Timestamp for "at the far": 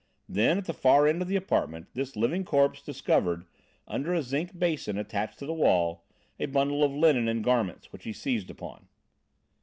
0.57-1.05